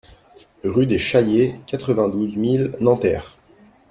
[0.63, 3.37] Rue des Chailliers, quatre-vingt-douze mille Nanterre